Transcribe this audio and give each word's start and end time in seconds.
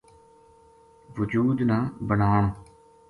وجود 1.17 1.61
نا 1.61 1.79
بنان 2.09 2.53